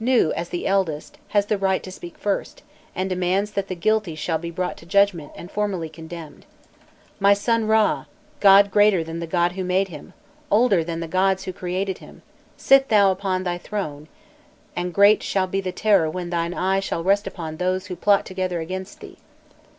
Nû, 0.00 0.32
as 0.34 0.48
the 0.48 0.66
eldest, 0.66 1.18
has 1.36 1.44
the 1.44 1.58
right 1.58 1.82
to 1.82 1.90
speak 1.92 2.16
first, 2.16 2.62
and 2.94 3.10
demands 3.10 3.50
that 3.50 3.68
the 3.68 3.74
guilty 3.74 4.14
shall 4.14 4.38
be 4.38 4.50
brought 4.50 4.78
to 4.78 4.86
judgment 4.86 5.32
and 5.36 5.50
formally 5.50 5.90
condemned. 5.90 6.46
"My 7.20 7.34
son 7.34 7.66
Râ, 7.68 8.06
god 8.40 8.70
greater 8.70 9.04
than 9.04 9.18
the 9.20 9.26
god 9.26 9.52
who 9.52 9.64
made 9.64 9.88
him, 9.88 10.14
older 10.50 10.82
than 10.82 11.00
the 11.00 11.06
gods 11.08 11.44
who 11.44 11.52
created 11.52 11.98
him, 11.98 12.22
sit 12.56 12.88
thou 12.88 13.10
upon 13.10 13.42
thy 13.42 13.58
throne, 13.58 14.08
and 14.74 14.94
great 14.94 15.22
shall 15.22 15.46
be 15.46 15.60
the 15.60 15.72
terror 15.72 16.08
when 16.08 16.30
thine 16.30 16.54
eye 16.54 16.80
shall 16.80 17.04
rest 17.04 17.26
upon 17.26 17.58
those 17.58 17.88
who 17.88 17.96
plot 17.96 18.24
together 18.24 18.60
against 18.60 19.00
thee!" 19.00 19.18